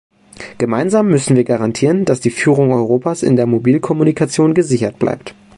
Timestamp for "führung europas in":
2.31-3.35